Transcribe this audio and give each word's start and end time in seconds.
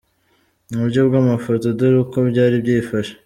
Muburyo 0.69 1.01
bw’amafoto 1.07 1.65
dore 1.77 1.97
uko 2.03 2.17
byari 2.29 2.55
byifashe:. 2.63 3.13